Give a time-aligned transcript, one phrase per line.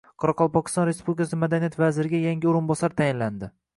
[0.21, 3.53] Qoraqalpog‘iston Respublikasi madaniyat vaziriga yangi o‘rinbosar tayinlandi